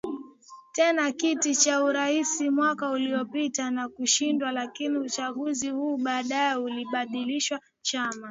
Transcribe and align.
tena 0.75 1.05
kiti 1.19 1.55
cha 1.55 1.83
urais 1.83 2.41
mwaka 2.41 2.89
uliopita 2.89 3.71
na 3.71 3.89
kushindwa 3.89 4.51
lakini 4.51 4.97
uchaguzi 4.97 5.69
huo 5.69 5.97
baadaye 5.97 6.55
ulibatilishwaChama 6.55 8.19